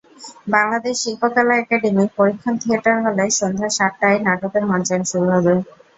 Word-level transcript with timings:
বাংলাদেশ 0.47 0.95
শিল্পকলা 1.03 1.53
একাডেমীর 1.57 2.09
পরীক্ষণ 2.17 2.53
থিয়েটার 2.61 2.97
হলে 3.05 3.25
সন্ধ্যা 3.39 3.69
সাতটায় 3.77 4.19
নাটকের 4.25 4.63
মঞ্চায়ন 4.71 5.03
শুরু 5.11 5.27
হবে। 5.35 5.53